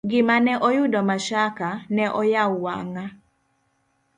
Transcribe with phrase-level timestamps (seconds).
[0.09, 3.05] Gima ne oyudo Mashaka, ne oyawo wang'a.